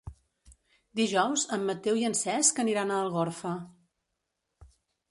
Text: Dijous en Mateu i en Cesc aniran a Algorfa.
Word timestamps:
Dijous 0.99 1.43
en 1.57 1.67
Mateu 1.67 2.01
i 2.01 2.09
en 2.09 2.17
Cesc 2.23 2.65
aniran 2.65 2.95
a 2.95 2.99
Algorfa. 3.05 3.57